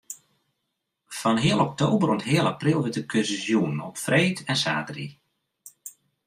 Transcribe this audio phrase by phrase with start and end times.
[1.17, 5.09] Fan heal oktober oant heal april wurdt de kursus jûn op freed en saterdei.